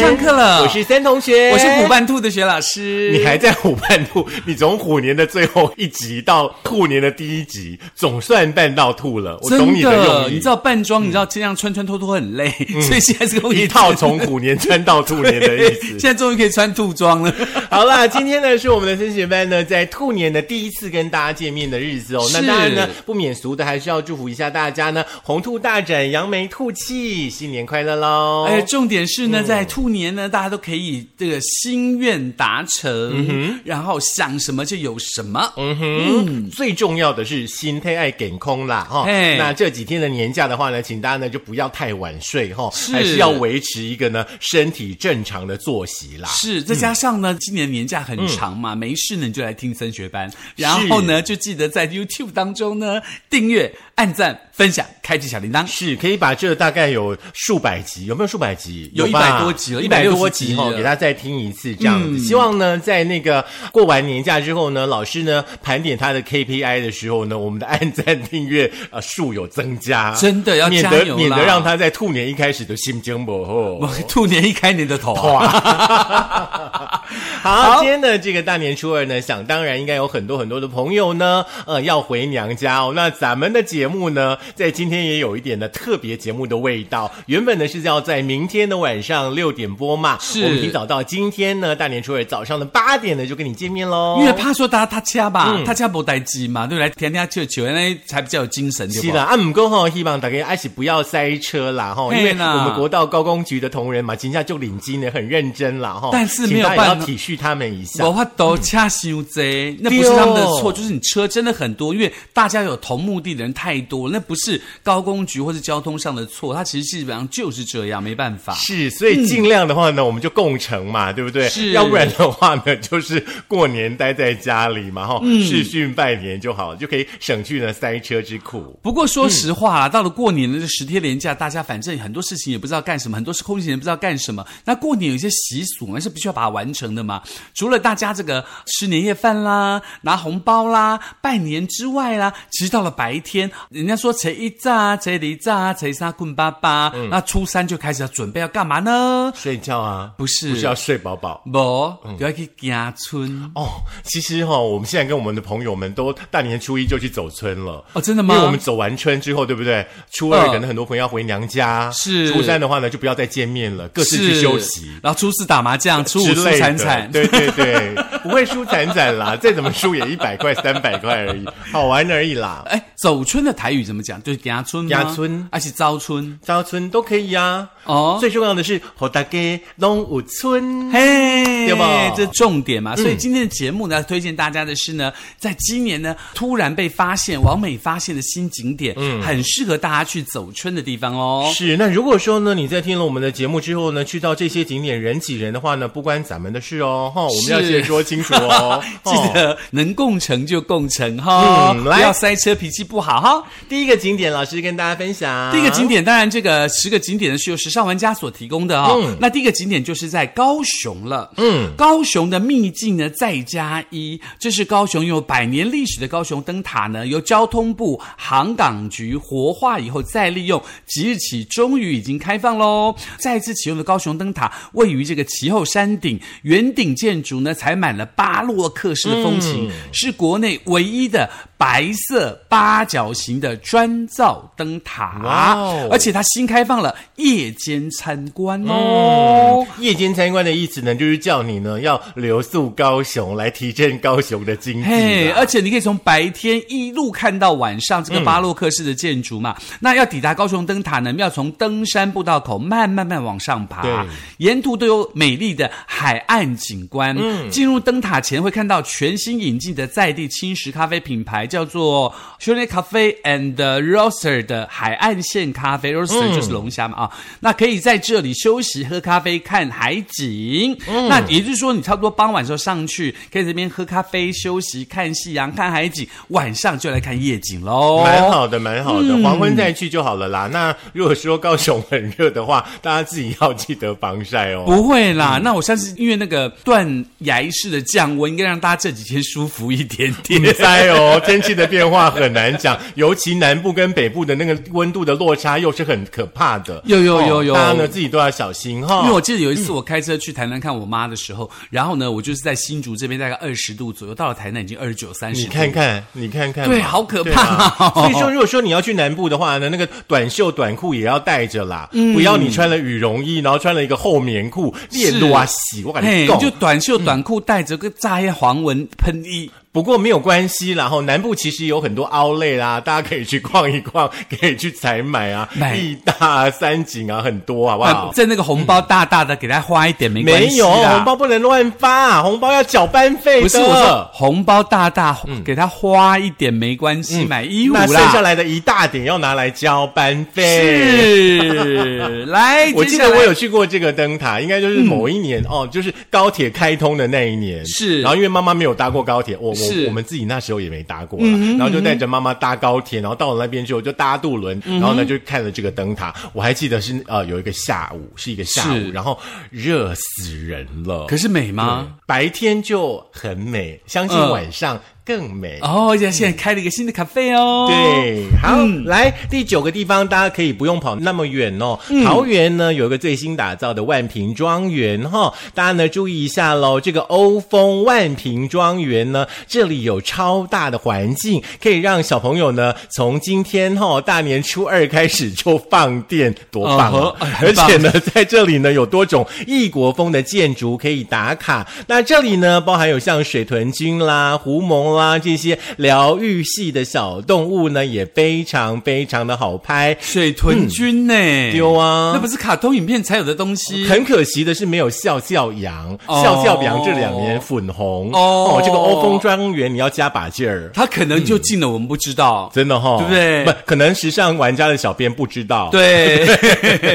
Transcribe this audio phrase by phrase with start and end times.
[0.00, 1.88] 上课了我是三同学，我是虎。
[1.88, 3.10] 斑兔的学老师。
[3.12, 4.26] 你还在虎斑兔？
[4.46, 9.38] 你从虎年的最后一集到兔年的第一集，总算办到兔了。
[9.42, 12.50] 我懂真你的用意，你知道扮装，你知道这样穿穿脱脱很累，
[12.82, 16.00] 所以现在这个一套从虎年穿到兔年的意思 现。
[16.00, 17.32] 在终于可以穿兔装了。
[17.70, 22.22] 好啦，今天呢是我们的升学班呢在兔年的第一次跟大家见面的日子哦。
[22.32, 28.46] 那当然呢不免俗的还是要祝福一下大家呢，红兔大展，扬眉吐气，新年快乐喽！
[28.48, 35.52] 哎，重点是呢，嗯在兔年呢，大家都可以这个心愿达嗯成，然后想什么就有什么。
[35.56, 39.04] 嗯哼，最重要的是心态爱给空啦哈。
[39.04, 39.36] 嘿。
[39.38, 42.92] 那这几天的年假的话呢，请大家呢就不要太晚睡哈，是。
[42.92, 46.28] 还是要维持一个呢身体正常的作息啦。
[46.30, 55.64] 是，再加上呢，今年年假很长嘛，没事呢你就来听升学班，然后呢就记得在 YouTube 当中呢订阅、按赞、分享、开启小铃铛。
[55.66, 58.90] 是可以把这大概有数百集，有没有数百集？
[58.94, 62.08] 有吧100多集了一百多集哦，给大家再听一次这样子。
[62.08, 73.94] 嗯希望呢，在那个过完年假之后呢，老师呢盘点他的 KPI 的时候呢，我们的按赞订阅呃数有增加，真的要免得免得让他在兔年一开始就心惊不我后。
[74.08, 77.04] 兔年一开年的头啊！
[77.42, 82.92] 好，今天的这个大年初二呢，想当然应该有很多很多的朋友呢，呃，要回娘家哦。
[82.96, 87.10] 那咱们的节目呢，在今天也有一点的特别节目的味道。
[87.26, 94.18] 原本呢是要在明天的晚上六点播嘛，是我们提早到今天呢，大年初二早上的八点呢就跟你见面喽。
[94.20, 96.90] 因为怕说大家他掐吧，嗯他掐不待机嘛，对不对？
[96.96, 98.90] 天天球球，那才比较有精神？
[98.90, 106.10] 是啦，啊，唔过吼，希望大家还是不要塞车啦，吼，因为我们国道高工局的同仁嘛，今下就领金的，很认真啦，吼。
[106.12, 108.14] 但是没有办法要体恤他们一下我。
[108.14, 118.54] 话都掐修贼，那不是他们的错，就是你车真的很多，因为大家有同目的的人太多，那不是高工局或是交通上的错，它其实基本上就是这样，没办法。
[118.54, 121.48] 是，所以尽量的话呢，我们就共乘嘛，对不对？
[121.48, 128.78] 是要不然的话呢，就是过年待在家里嘛，哈、视讯拜年就好了，就可以省去呢塞车之苦。
[128.82, 134.44] 不过说实话啦，到了过年的这十天连假，大家反正很多事情也不知道干什么，很多是空闲也不知道干什么。
[134.64, 137.22] 那过年有一些习俗那，是必须要把它完成的嘛。
[137.54, 149.32] 除了大家这个吃年夜饭啦、拿红包啦、拜年之外啦，其实到了白天，人家说初一炸、初二炸、初三棍巴巴，那初三就开始要准备要干嘛呢？
[149.34, 151.42] 睡觉啊，不是不是要睡饱饱。
[151.52, 153.68] 不，就要去家村哦，
[154.04, 157.84] 其实哈、我们现在跟我们的朋友们都大年初一就去走村了。
[157.94, 158.34] 哦，真的吗？
[158.34, 159.86] 因为我们走完春之后，对不对？
[160.12, 164.92] 初二嗯可能很多朋友要回娘家，是初三的话呢，就不要再见面了，各自去是休息。
[165.02, 172.62] 然后初四打麻将，初五输惨惨，对对对，不会输惨惨啦，再怎么输也一百块、三百块而已，好玩而已啦。
[172.70, 174.22] 哎，走春的台语怎么讲？
[174.22, 174.90] 就是牙村吗？
[174.90, 176.38] 家村还是招村？
[176.44, 180.90] 招村都可以呀、哦最重要的是和大家拢有村。
[180.90, 182.96] 嘿，对吧这重点嘛。
[182.96, 191.52] 所以今天的节目呢，推荐大家的是呢，在今年呢突然被发现、完美发现的新景点，嗯，很适合大家去走春的地方哦。
[191.54, 198.82] 是，那如果说呢，你在听了我们的节目之后呢，去到这些景点人挤人的话呢，不关咱们的事哦，哈，我们要是先说清楚哦。
[199.04, 203.43] 记哦得能共乘就共乘哈，嗯来不要塞车，脾气不好哈。
[203.68, 205.52] 第一个景点，老师跟大家分享。
[205.52, 209.00] 第一个景点，当然这个十个景点呢是由时尚玩家所提供的哦。
[209.02, 211.32] 嗯那第一个景点就是在高雄了。
[211.36, 222.94] 嗯，高雄的秘境呢再加一，这是高雄有百年历史的高雄灯塔呢，由交通部航港局活化以后再利用，即日起终于已经开放喽。
[223.18, 231.30] 再次启用的高雄灯塔位于这个旗后山顶，圆顶建筑呢采满了巴洛克式的风情，是国内唯一的
[231.64, 235.54] 白色八角形的砖造灯塔。
[235.90, 238.74] 而且它新开放了夜间参观哦。
[238.74, 249.56] 哦，夜间参观的意思呢，就是叫你呢要留宿高雄，来提振高雄的经济嘿，而且你可以从白天一路看到晚上这个巴洛克式的建筑嘛。
[249.80, 254.06] 那要抵达高雄灯塔呢，要从登山步道口慢慢慢往上爬，
[254.36, 257.16] 沿途都有美丽的海岸景观。
[257.18, 267.10] 嗯进入灯塔前会看到全新引进的在地轻食咖啡品牌，叫做 s h o n e Cafe and Roaster 的海岸线咖啡，Roaster 就是龙虾嘛啊。
[267.38, 270.76] 那可以在这里休息、喝咖啡、看海景。
[271.08, 278.02] 那也就是说，你差不多傍晚时候上去，可以这边喝咖啡、休息、看夕阳、看海景，晚上就来看夜景喽。
[278.02, 280.48] 蛮好的，蛮好嗯的，黄昏再去就好了啦。
[280.52, 284.64] 那如果说高雄很热的话，大家自己要记得防晒哦。
[284.66, 290.42] 不会啦，那我相信，因为那个断崖式的降温，应该让大家这几天舒服一点点。
[290.54, 296.80] 塞哦，这 天气的变化很难讲， 尤其南部跟北部的那个温度的落差又是很可怕的。
[296.86, 299.00] 有有有有哦大家呢自己都要小心哈。
[299.02, 305.42] 因为我记得有一次我开车去台南看我妈的时候，然后呢，我就是在新竹这边大概二十度左右，到了台南已经二十九、三十。
[305.42, 316.40] 你看，看，你看看，对好可对怕所以说，如果说你要去南部的话呢，那个短袖短裤也要带着啦，嗯不要你穿了羽绒衣，然后穿了一个厚棉裤，列是多啊洗，我感嘿，觉够。
[316.40, 319.50] 就短袖短裤带着个炸黑黄纹喷衣。
[319.74, 324.08] 不过没有关系啦，然后南部其实有很多凹类啦，大家可以去逛一逛，
[324.40, 327.90] 可以去采买啊， 买义大、三井啊，很多好不好？
[327.90, 333.42] 啊在那个红包大大的，给他花一点没关没系没有红包不能乱发，红包要缴班费的。
[333.42, 338.24] 不是我说红包大大，给他花一点没关系，买衣服那剩下。
[338.24, 340.78] 来的一大点要拿来交班费。
[340.78, 347.66] 是， 来，我记得我有去过这个灯塔，应该就是某一年、哦，就是高铁开通的那一年。
[347.66, 351.26] 是然后因为妈妈没有搭过高铁，我是我我们自己那时候也没搭过啦，
[351.58, 356.14] 然后就带着妈妈搭高铁，然后到了那边之后就搭渡轮，然后呢就看了这个灯塔。
[356.32, 359.18] 我还记得是呃有一个下午，是一个下午，然后
[359.50, 361.06] 热死人了。
[361.06, 361.96] 可是美吗？
[362.06, 364.30] 白天就很美，相信嗯。
[364.30, 365.58] 晚上更美。
[365.60, 368.56] 哦，现在开了一个新的咖啡哦。，对，好，
[368.86, 371.78] 来第九个地方，大家可以不用跑那么远哦。
[372.04, 376.80] 桃园呢有一个最新打造的万平庄园哈、大家呢注意一下喽。
[376.80, 391.66] 这个欧风万平庄园呢，这里有超大的环境，可以让小朋友呢从今天哈、大年初二开始就放电，多棒而且呢，在这里呢有多种异国风的建筑可以打卡。
[391.86, 394.62] 那这里呢，包含有像水豚君啦、狐
[394.94, 399.96] 獴啦这些疗愈系的小动物呢，也非常非常的好拍。
[400.00, 401.14] 水豚君呢？
[401.52, 403.84] 丢啊那不是卡通影片才有的东西。
[403.84, 410.70] 很可惜的是，没有笑笑羊，哦笑笑羊这两年粉红哦这个欧风庄园你要加把劲儿。
[410.74, 412.50] 他可能就进了，我们不知道。
[412.52, 415.68] 真的哈、对不对不，可能时尚玩家的小编不知道。
[415.70, 416.26] 对，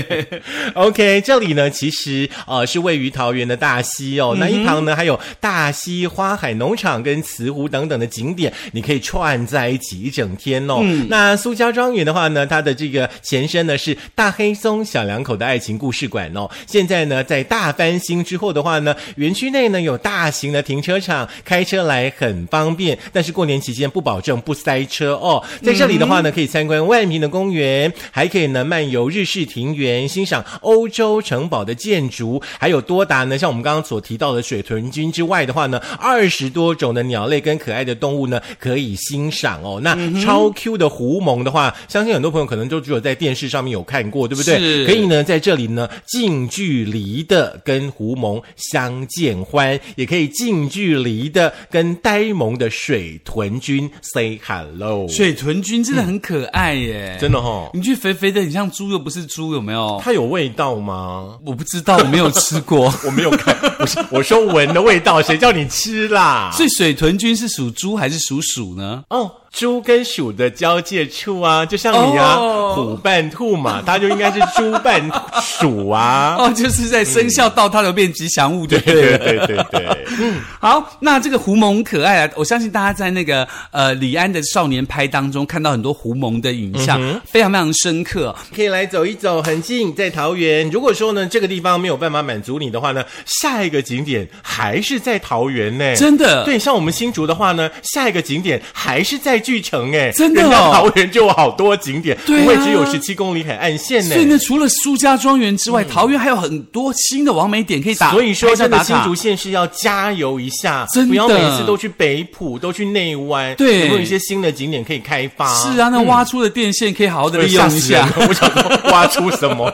[0.76, 10.82] OK，这里呢，其实呃是位于桃园的大溪哦，那一旁呢还有大溪花海农场跟慈湖等等的景点，你可以串在一起一整天哦。
[11.08, 16.50] 那苏家庄园的话呢，它的这个前身呢是大黑松小两口的爱情故事馆哦。
[16.68, 25.44] 现在呢，在大翻新之后的话呢，园区内呢有大型的停车场，开车来很方便，但是过年期间不保证不塞车哦。
[25.64, 39.80] 在这里的话呢，可以参观万平的公园，还可以呢漫游日式庭园，欣赏欧洲城堡的建筑，还有多达呢像我们刚刚所提到的水豚菌之外的话呢，二十多种的鸟类跟可爱的动物呢可以欣赏哦。
[39.82, 44.58] 那超 Q 的狐獴的话，相信很多朋友可能就只有在电视上面有看过，对不对？
[44.58, 55.08] 是可以呢在这里呢近距离的跟狐獴相见欢，也可以近距离的跟呆萌的水豚君 say hello。
[55.08, 60.00] 水豚君真的很可爱耶，真的哈、你去肥肥的，你像猪，又不是猪，有没有？
[60.04, 61.38] 它有味道吗？
[61.46, 62.94] 我不知道，我没有吃过。
[63.06, 66.52] 我没有看，我是我说闻的味道，谁叫你吃啦？
[66.54, 69.04] 所以水豚君是属猪还是属鼠呢？
[69.10, 75.02] 哦，猪跟鼠的交界处啊，就像你啊，哦虎扮兔嘛， 它就应该是猪扮
[75.42, 76.36] 鼠啊。
[76.40, 79.48] 哦，就是在生肖到它就变吉祥物，对不对对？
[79.48, 82.32] 对对好，那这个狐獴可爱啊！
[82.36, 88.36] 我相信大家在那个呃李安的少年拍当中看到很多狐獴的影像，非常非常深刻。
[88.56, 90.70] 可以来走一走，很近，在桃园。
[90.70, 95.96] 如果说呢这个地方没有办法满足你的话呢，下一个景点还是在桃园呢。
[95.96, 104.14] 真的对，像我们新竹的话呢，下一个景点还是在巨城哎，真的哦桃园就有好多景点，对啊不会只有十七公里海岸线呢。
[104.16, 108.12] 所以呢，除了苏家庄园之外，桃园还有很多新的完美点可以打。
[108.12, 115.54] 所以说，拍照打卡真的新竹县是要加油一下，真的不要每次都去北浦，都去内湾，对有没有一些新的景点可以开发？
[115.56, 118.08] 是啊，那挖出的电线可以好好的对，利用一下。
[118.16, 119.72] 我想说挖出什么？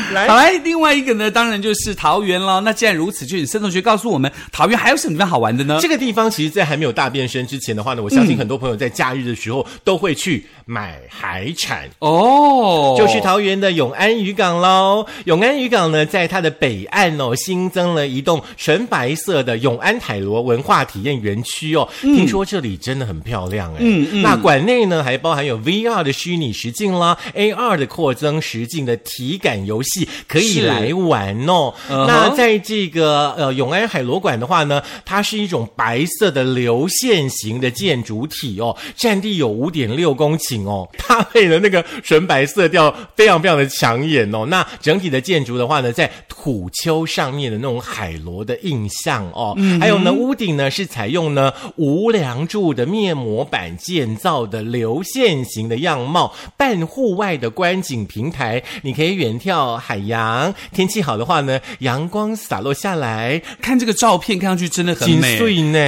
[0.12, 2.60] 来好，来，另外一个呢，当然就是桃园了。
[2.60, 5.78] 那既然如此，就请孙同学告诉我们，桃园还有什么地方好玩的呢？
[5.80, 11.88] 这个地方其实，在还没有大变身之前的话呢，我相信很多朋友在假日的时候都会去买海产。
[12.00, 15.06] 哦，就是桃园的永安渔港喽。
[15.26, 21.88] 永安渔港呢，在它的北岸哦，新增了一栋纯白色的永安海螺文化体验园区哦。
[22.00, 23.78] 听说这里真的很漂亮哎。
[23.78, 24.22] 嗯嗯。
[24.22, 31.72] 那馆内呢，还包含有 VR 的虚拟实境啦，AR 的扩增实境的体感游游戏可以来玩哦。
[31.88, 44.44] 那在这个呃永安海螺馆的话呢，它是一种白色的流线型的建筑体哦，占地有五点六公顷哦，搭配的那个纯白色调，非常非常的抢眼哦。
[44.46, 60.54] 那整体的建筑的话呢，在土丘上面的那种海螺的印象哦，嗯还有呢，屋顶呢是采用呢无梁柱的面膜板建造的流线型的样貌，半户外的观景平台，你可以远眺海洋。
[60.72, 65.38] 天气好的话呢，阳光洒落下来，看这个照片，看上去真的很美，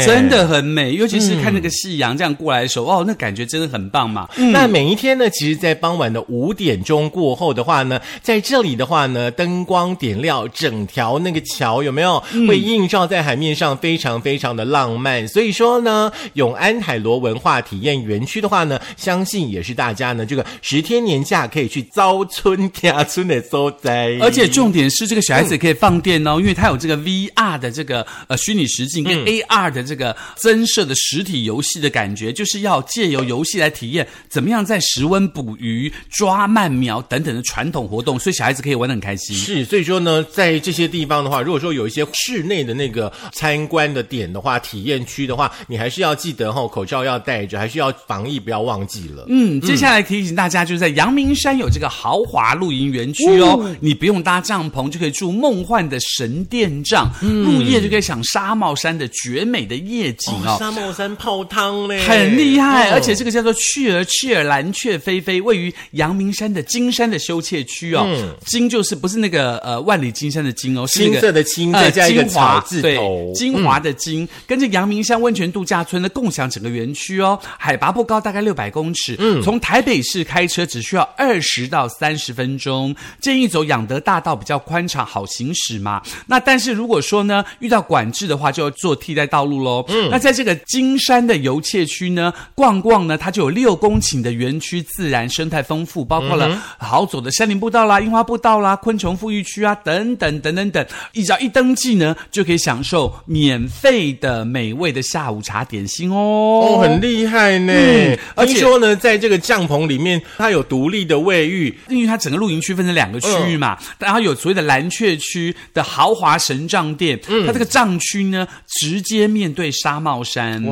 [0.05, 0.95] 真的很美。
[0.95, 4.29] 尤其是看那个夕阳这样过来的时候，哦，那感觉真的很棒嘛。
[4.53, 15.27] 那每一天呢，其实，在傍晚的五点钟过后的话呢，在这里的话呢，灯光点亮整条那个桥，有没有会映照在海面上，非常非常的浪漫。
[15.29, 24.17] 所以说呢，永安海螺文化体验园区的话呢，相信也是大家呢这个十天年假可以去遭村家村的所 在。
[24.21, 39.37] 而且重点是，这个小孩子也可以放电哦，因为它有这个 VR 的这个呃虚拟实境跟 AR 的这个增设的实体游戏的感觉，就是要借由游戏来体验怎么样在室温捕鱼、抓鳗苗等等的传统活动，所以小孩子可以玩的很开心。
[39.37, 49.27] 是，所以说呢，在这些地方的话，如果说有一些室内的那个参观的点的话，体验区的话，你还是要记得哈、口罩要戴着，还是要防疫，不要忘记了。
[49.29, 60.57] 嗯，接下来提醒大家，就是在阳明山有这个豪华露营园区哦，你不用搭帐篷就可以住梦幻的神殿帐，入夜就可以享沙帽山的绝美的夜景哦。
[60.59, 68.07] 沙帽山泡汤嘞，很厉害，哦而且这个叫做雀儿雀儿蓝雀飞飞，位于阳明山的金山的修切区哦。
[68.45, 79.17] 金就是不是那个呃万里金山的金哦，是那个青色的金呃再加一个金华草字对头，金华的金，跟着阳明山温泉度假村呢共享整个园区哦，海拔不高，大概六百公尺。
[79.19, 86.03] 嗯，从台北市开车只需要二十到三十分钟，建议走养德大道比较宽敞，好行驶嘛。
[86.27, 89.85] 那但是如果说呢遇到管制的话，就要做替代道路喽。
[89.89, 100.87] 嗯，那在这个金山的游憩区呢，逛逛呢，它就有六公顷的园区，自然生态丰富，包括了好走的山林步道啦、樱花步道啦、昆虫富裕区啊等等等等等。
[101.13, 106.17] 一只要一登记呢，就可以享受免费的美味的下午茶点心哦。
[106.17, 107.73] 哦，很厉害呢。
[107.73, 117.47] 嗯而且听说呢，在这个帐篷里面，它有独立的卫浴，因为它整个露营区分成两个区域嘛，嗯然后有所谓的蓝雀区的豪华神帐店，嗯。
[117.47, 118.47] 它这个帐区呢
[118.79, 120.65] 直接面对沙帽山，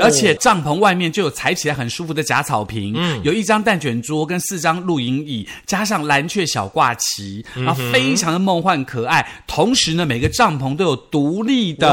[0.00, 3.20] 而且帐篷外面就有踩起来很舒服的假草坪，嗯。
[3.22, 9.26] 有一张蛋卷桌跟四张露营椅，加上蓝雀小挂旗，嗯然后非常的梦幻可爱。
[9.46, 11.88] 同时呢，每个帐篷都有独立的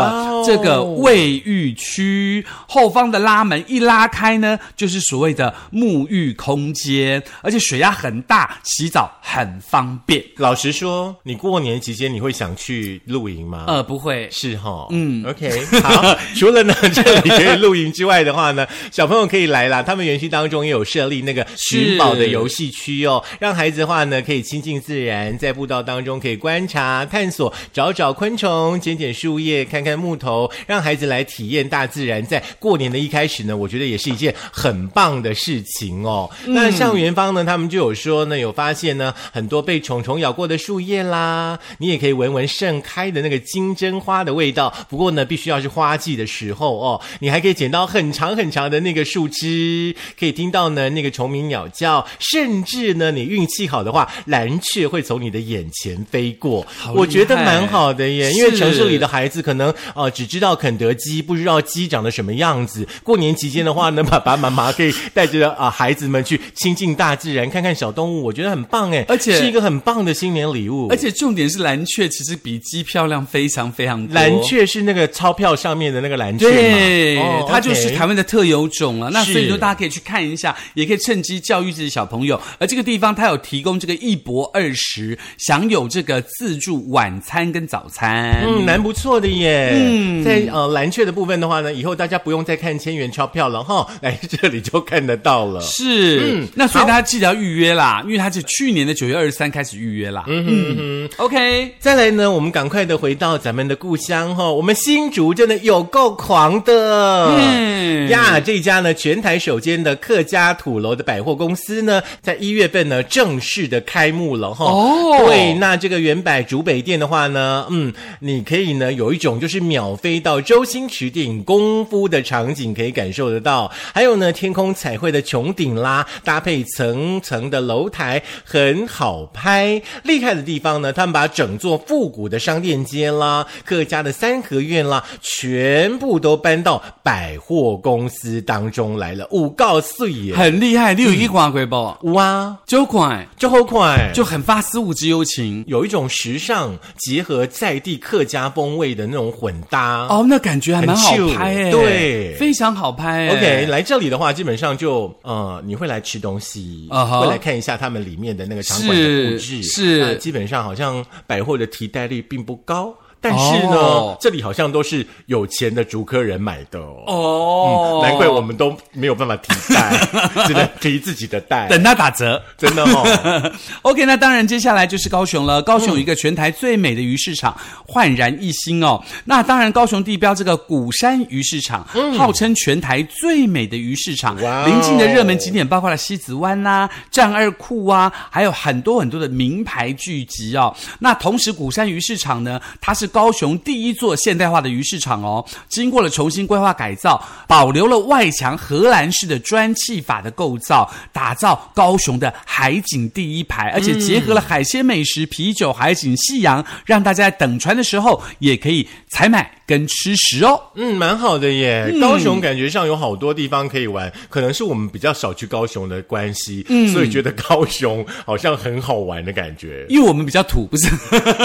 [0.45, 10.23] 这个卫浴区，后方的拉门一拉开呢，就是所谓的沐浴空间，而且水压很大，洗澡很方便。
[10.37, 13.65] 老实说，你过年期间你会想去露营吗？
[13.67, 14.27] 呃，不会。
[14.31, 16.17] 是哈，嗯，OK，好。
[16.35, 19.81] 除了呢这里可以露营之外的话呢，小朋友可以来啦。
[19.81, 30.28] 他们园区当中也有设立那个寻宝的游戏区哦，让孩子的话呢可以亲近自然，在步道当中可以观察、探索、找找昆虫、捡捡树叶、看看木头，
[30.67, 32.25] 让孩子来体验大自然。
[32.25, 36.29] 在过年的一开始呢，我觉得也是一件很棒的事情哦。
[36.47, 44.73] 那像元芳呢，他们就有说呢，有发现呢很多被虫虫咬过的树叶啦，你也可以闻闻盛开的那个金针花的味道。
[44.89, 56.65] 不过呢，必须要是花季的时候哦，你还可以捡到很长很长的那个树枝，可以听到呢那个虫鸣鸟叫，甚至呢你运气好的话，蓝雀会从你的眼前飞过。
[56.93, 62.85] 我觉得蛮好的耶，因为城市里的孩子可能呃只知道肯德基，不知道鸡长得什么样子。
[63.03, 70.87] 过年期间的话呢，爸爸妈妈可以带着啊、孩子们去亲近大自然，看看小动物，我觉得很棒哎，而且是一个很棒的新年礼物。
[70.89, 74.13] 而且重点是蓝雀其实比鸡漂亮非常非常多。
[74.13, 79.09] 蓝雀是那个钞票上面的那个蓝雀嘛，对，哦它就是台湾的特有种了。
[79.11, 82.37] 那所以说，大家可以去看一下，也可以趁机教育自己小朋友。
[82.57, 88.43] 而这个地方，它有提供这个一博二十，享有这个自助晚餐跟早餐。
[88.45, 89.69] 嗯，蛮不错的耶。
[89.73, 95.61] 嗯，在呃蓝雀的部分的话呢，以后大家不用再看千元钞票了哈，来 这里就看得到了。
[95.61, 100.23] 是，嗯那所以大家记得要预约啦，因为它是去年的九月二十三开始预约啦。
[100.27, 101.73] 嗯嗯嗯，OK。
[101.79, 107.35] 再来呢，我们赶快的回到咱们的故乡哈，我们新竹真的有够狂的。
[107.37, 114.65] 嗯呀，这家呢全台首间的客家土楼的百货公司呢，在一月份呢正式的开幕了哈。
[114.65, 129.81] 哦对，那这个原百竹北店的话呢，嗯，你可以呢有一种就是秒飞到周星驰电影《功夫》的场景可以感受得到，还有呢天空彩绘的穹顶啦，搭配层层的楼台，很好拍。
[130.03, 140.93] 厉害的地方呢，他们把整座复古的商店街啦、客家的三合院啦，全部都搬到百货公司当中来了，五告四耶，很厉害。
[140.93, 141.95] 你有一款贵不？
[142.13, 145.63] 哇，九款就好快，就很发丝物之幽情。
[145.67, 149.88] 有一种时尚结合在地客家风味的那种混搭。
[150.09, 152.35] 哦，那感觉还蛮好拍诶，对。
[152.35, 153.29] 非常好拍诶。
[153.29, 160.01] OK，来这里的话，基本上就呃，你会来吃东西会来看一下他们里面的那个场馆的布置，是是。
[160.01, 162.93] 呃基本上好像百货的替代率并不高。
[163.21, 167.03] 但是呢，哦这里好像都是有钱的竹科人买的哦。
[167.07, 170.07] 哦，难怪我们都没有办法提袋，
[170.47, 171.67] 只能提自己的袋。
[171.67, 172.41] 等它打折。
[172.57, 173.51] 真的哦，
[173.83, 175.61] OK，那当然，接下来就是高雄了。
[175.61, 177.55] 高雄有一个全台最美的鱼市场，
[177.87, 179.01] 焕然一新哦。
[179.25, 181.85] 那当然，高雄地标这个鼓山鱼市场，
[182.17, 184.35] 号称全台最美的鱼市场。
[184.41, 190.75] 哇哦临近的热门景点包括了西子湾啦、战二库啊，还有很多很多的名牌聚集哦。
[190.99, 210.59] 那同时，鼓山鱼市场呢，它是高雄第一座现代化的鱼市场哦，经过了重新规划改造，保留了外墙荷兰式的砖砌法的构造，打造高雄的海景第一排，而且结合了海鲜美食、啤酒、海景、夕阳，让大家在等船的时候也可以采买跟吃食哦。
[210.75, 211.93] 嗯，蛮好的耶。
[211.99, 216.63] 高雄感觉上有好多地方可以玩，可能是我们比较少去高雄的关系，
[216.93, 219.85] 所以觉得高雄好像很好玩的感觉。
[219.89, 220.87] 因为我们比较土，不是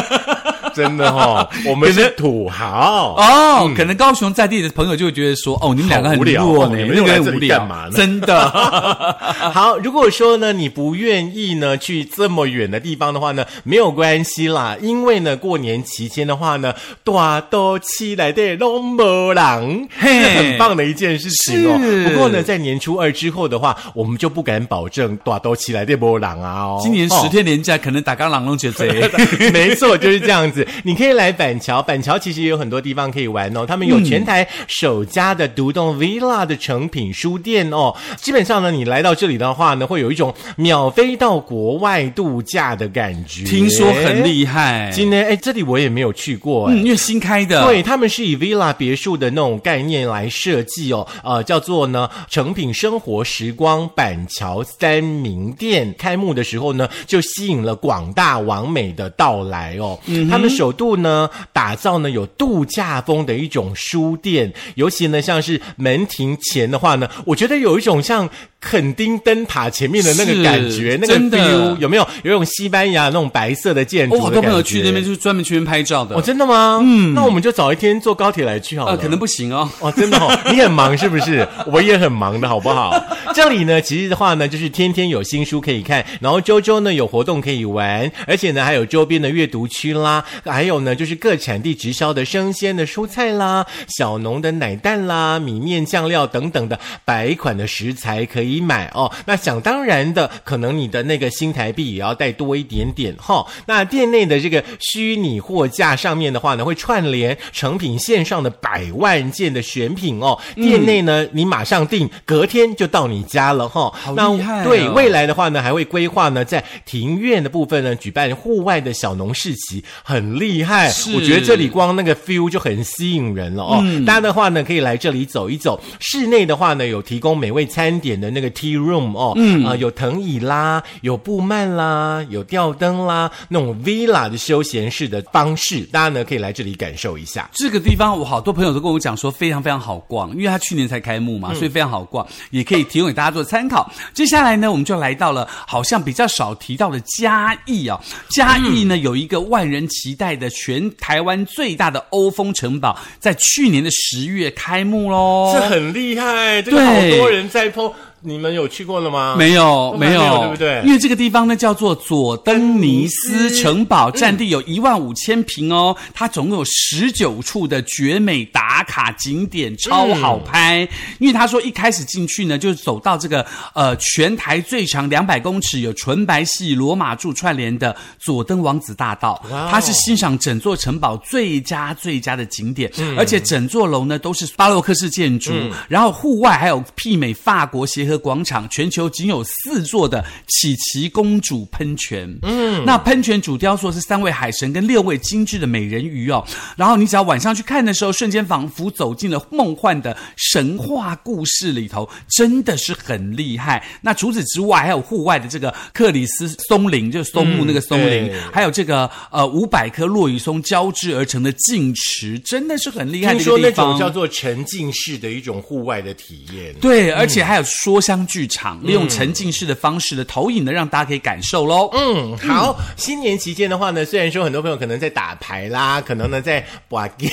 [0.75, 3.15] 真的哦， 我们是土豪。
[3.17, 8.51] 哦，可能高雄在地的朋友就会觉得说，哦，你们两个很好无聊呢，哦你们那个又来这里很无聊干嘛呢真的，
[9.53, 21.79] 好，如果说呢你不愿意呢去这么远的地方的话呢，没有关系啦，因为呢过年期间的话呢，大都起来的龙没人，嘿是很棒的一件事情哦。
[22.09, 26.81] 不过呢，在年初二之后的话，我们就不敢保证大都起来的没人啊哦。
[26.83, 29.09] 今年哦十天年假，可能打刚朗龙绝贼。
[29.53, 30.64] 没错，就是这样子。
[30.83, 33.65] 你可以来板桥，板桥其实也有很多地方可以玩哦。
[33.67, 37.95] 他们有全台首家的独栋 villa 的成品书店哦。
[38.17, 43.45] 基本上呢，你来到这里的话呢，会有一种秒飞到国外度假的感觉。
[43.45, 55.95] 听说很厉害，今天哎，这里我也没有去过因为新开的，对，他们是以 villa 别墅的那种概念来设计哦，呃，叫做呢成品生活时光板桥三明店。
[55.99, 59.99] 开幕的时候呢，就吸引了广大网美的到来哦。
[60.07, 68.29] 嗯他们首度呢打造呢有度假风的一种书店，尤其呢像是门庭前的话呢，我觉得有一种像。
[68.67, 72.09] 垦丁灯塔前面的那个感觉，那个有没有？
[72.23, 76.17] 有一种西班牙那种白色的建筑好多朋友去那边就是专门去那边拍照的。
[76.17, 76.81] 哦，真的吗？
[76.83, 78.93] 嗯，那我们就早一天坐高铁来去好了。
[78.93, 79.69] 呃，可能不行哦。
[79.81, 81.47] 哦，真的哦，你很忙是不是？
[81.67, 82.91] 我也很忙的好不好？
[83.35, 99.11] 这里呢，其实的话呢，就是天天有新书可以看，然后周周呢有活动可以玩，而且呢还有周边的阅读区啦，还有呢就是各产地直销的生鲜的蔬菜啦、小农的奶蛋啦、米面酱料等等的百款的食材可以买哦。
[99.27, 110.39] 那想当然的，可能你的那个新台币也要带多一点点哈、那店内的这个虚拟货架上面的话呢，会串联成品线上的百万件的选品哦。
[110.55, 120.89] 店内呢，你马上订，隔天就到你家了哈、好那哦对未来的话呢，还会规划呢，在庭院的部分呢，举办户外的小农市集，很厉害。
[120.91, 123.83] 是我觉得这里光那个 feel 就很吸引人了哦。
[124.07, 125.81] 大家的话呢，可以来这里走一走。
[126.01, 137.49] 室内的话呢，有提供美味餐点的那个 tea room 哦，嗯啊、有藤椅啦，有布幔啦，有吊灯啦，那种 villa 的休闲式的方式，大家呢可以来这里感受一下。
[137.55, 143.91] 这个地方，我好多朋友都跟我讲说非常非常好逛，因为他去年才开幕嘛，嗯所以非常好逛，也可以提供给大家做参考。
[144.13, 148.01] 接下来呢，我们就来到了好像比较少提到的嘉义啊、
[148.31, 155.53] 嘉义呢、有一个万人期待的全台湾最大的欧风城堡，在去年的十月开幕喽。
[155.55, 157.93] 这很厉害，这个好多人在 PO，
[158.27, 159.37] 你们有去过了吗？
[159.37, 160.39] 没有，没有。
[160.41, 160.83] 对不对？
[160.85, 170.89] 因为这个地方呢叫做佐登尼斯城堡，占地有一万五千平哦，它总共有十九处的绝美打卡景点，超好拍。
[171.19, 179.41] 因为他说一开始进去呢，就是走到这个呃全台最长两百公尺，有纯白系罗马柱串联的佐登王子大道。
[179.71, 185.53] 它是欣赏整座城堡最佳最佳的景点，而且整座楼呢都是巴洛克式建筑，
[185.89, 192.33] 然后户外还有媲美法国协和河广场全球仅有四座的琪琪公主喷泉。
[192.43, 196.45] 嗯，那喷泉主雕塑是三位海神跟六位精致的美人鱼哦。
[196.77, 203.85] 然后你只要晚上去看的时候，瞬间仿佛走进了梦幻的神话故事里头，真的是很厉害。
[204.03, 213.91] 那除此之外，还有户外的这个克里斯松林，就是松木那个松林，对还有这个呃五百棵落羽松交织而成的净池，真的是很厉害的听说那一个地方。
[213.91, 216.75] 种叫做沉浸式的一种户外的体验。
[216.81, 221.89] 对，而且还有说相剧场，利用沉浸式的方式的投影呢，让大家可以感受喽。
[221.95, 227.31] 嗯，好，新年期间的话呢，虽然说很多朋友可能在打牌啦，可能呢在把掉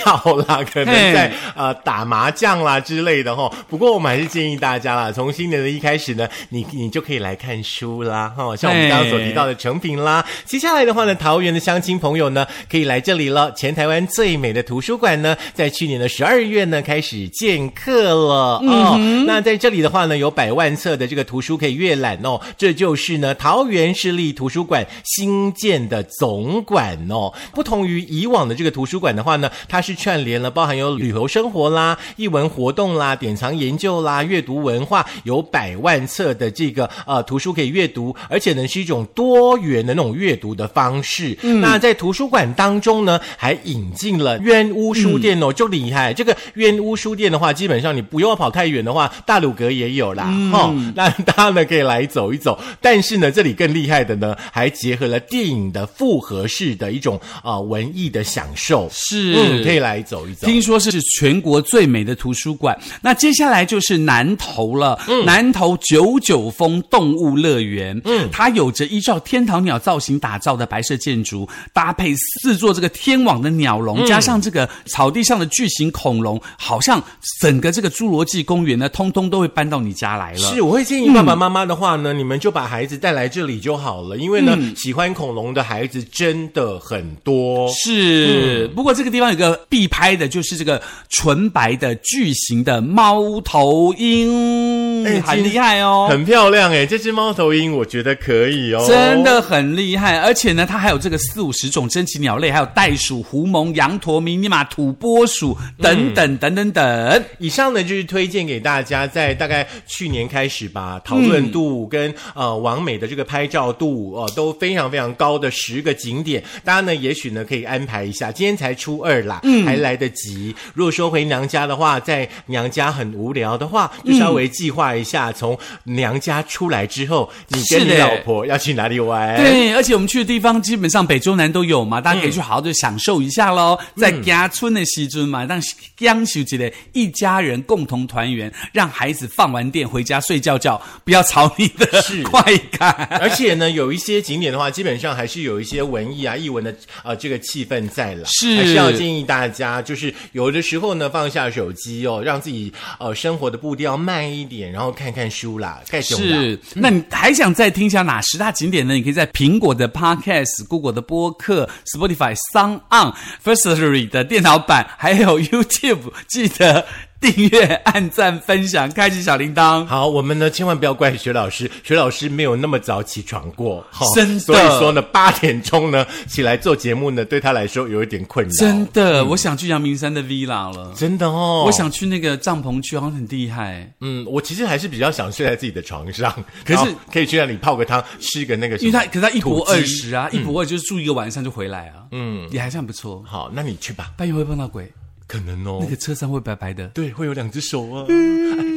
[0.47, 3.51] 啦，可能在呃打麻将啦之类的哈。
[3.67, 10.25] 不过我们还是建议大家啦，从新年的一开始呢，你你就可以来看书啦哈，像我们刚刚所提到的成品啦。
[10.45, 13.51] 接下来的话呢，桃园的乡亲朋友呢，可以来这里了。
[13.53, 18.97] 前台湾最美的图书馆呢，在去年的十二月呢开始见客了哦。
[19.27, 22.39] 那在这里的话呢，有百万册的这个图书可以阅览哦。
[22.57, 27.33] 这就是呢桃园市立图书馆新建的总馆哦。
[27.53, 41.37] 不同于以往的这个图书馆的话呢，它是串联了包含有旅游生活啦、艺文活动啦、典藏研究啦、阅读文化，有百万册的这个呃图书可以阅读，而且呢是一种多元的那种阅读的方式。
[41.61, 46.13] 那在图书馆当中呢，还引进了冤屋书店哦，就厉害。
[46.13, 52.59] 这个冤屋书店的话，基本上你不用跑太远的话，大鲁阁也有啦，哦，那大家呢可以来走一走。
[52.79, 59.33] 但是呢，这里更厉害的呢，还结合了电影的复合式的一种啊、呃文艺的享受，是。
[59.35, 60.47] 嗯，可以来走一走。
[60.47, 62.77] 听说是全国最美的图书馆。
[63.01, 77.03] 那接下来就是南投了，南投九九峰动物乐园，嗯，它有着依照天堂鸟造型打造的白色建筑，搭配四座这个天网的鸟笼，加上这个草地上的巨型恐龙，好像
[77.39, 80.37] 整个这个侏罗纪公园呢，通通都会搬到你家来了。
[80.37, 87.69] 是，我会建议爸爸妈妈的话呢，你们就把孩子带来这里就好了，因为呢，喜欢恐龙的孩子真的很多。
[87.71, 96.07] 是，不过这个地方有个必拍的，就是这个纯白的巨型的猫头鹰，哎很厉害哦。
[96.09, 99.21] 很漂亮哎，这只猫头鹰我觉得可以哦，真。
[99.21, 107.23] 的很厉害，而且呢，它还有这个四五十种珍奇鸟类，还有袋鼠、狐獴、羊驼、迷你马、土拨鼠等等等等等。
[107.37, 118.31] 以上呢就是推荐给大家，在大概去年开始吧，讨论度跟、呃完美的这个拍照度哦、都非常非常高的十个景点，大家呢也许呢可以安排一下。
[118.31, 120.55] 今天才初二啦，嗯还来得及。
[120.73, 129.37] 如果说回娘家的话，在娘家很无聊的话，就稍微计划一下，从娘家出来之后，你跟你老婆要去哪里玩？
[129.37, 133.77] 对，而且我们去的地方基本上北中南都有嘛，大家可以去好好的享受一下喽。
[133.95, 135.61] 在家村的西尊嘛，让
[135.99, 142.91] 央秀节的一家人共同团圆，让孩子放完电回家睡觉觉，不要吵你的是快感。
[143.21, 156.37] 而且呢，有一些景点的话，基本上还是有一些文艺啊、艺文的呃这个气氛在了，是还是要建议大家，就是有的时候呢放下手机哦，让自己呃生活的步调慢一点，然后看看书啦，看熊啦。
[156.37, 158.93] 是，那你还想再听一下哪十大景点呢？
[158.93, 166.85] 你可以在苹果的 Podcast、Google 的播客、Spotify、s o n On、Firstory 的电脑版，还有 YouTube，记得
[167.21, 169.85] 订阅、按赞、分享、开启小铃铛。
[169.85, 174.39] 好，我们呢千万不要怪徐老师，徐老师没有那么早起床过，哈真的。
[174.39, 178.51] 所以说呢，八点钟呢起来做节目呢，对他来说有一点困扰。
[178.57, 180.91] 真的，我想去阳明山的 Villa 了。
[180.97, 186.33] 真的哦，我想去那个帐篷区，好像很厉害，嗯，我其实还是比较想睡在自己的床上，
[186.65, 193.23] 可是可以去那里泡个汤，吃个那个什么，因为他可是他一博二十啊，一博二就是住一个晚上就回来啊，嗯，也还算不错。
[193.27, 194.91] 好，那你去吧，半夜会碰到鬼，
[195.31, 195.89] 可能哦那。
[195.89, 196.87] 个车上会白白的。
[196.87, 198.05] 对，会有两只手啊！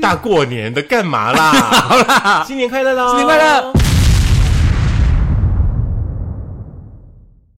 [0.01, 1.51] 大过年的干嘛啦？
[1.53, 3.09] 好啦，新年快乐喽！
[3.09, 3.73] 新年快乐！